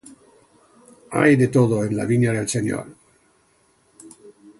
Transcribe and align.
Hay 1.11 1.35
de 1.35 1.47
todo 1.49 1.85
en 1.85 1.95
la 1.95 2.05
vina 2.05 2.31
del 2.31 2.49
Senor. 2.49 2.87